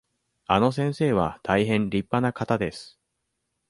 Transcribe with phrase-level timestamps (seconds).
[0.47, 2.97] あの先生は大変りっぱな方です。